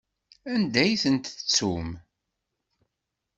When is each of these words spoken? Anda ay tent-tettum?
Anda 0.53 0.79
ay 0.83 0.93
tent-tettum? 1.03 1.87